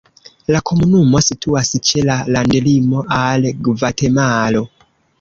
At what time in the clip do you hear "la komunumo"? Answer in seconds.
0.53-1.21